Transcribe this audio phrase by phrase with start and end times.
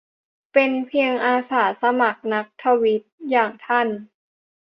[0.53, 3.87] เป็นเพียงอาสาสมัครนักทวีต อย่างท่าน